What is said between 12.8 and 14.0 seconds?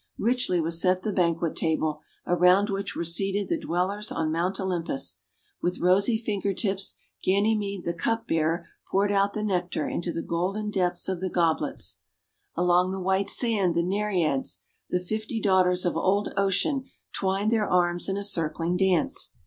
the white sand the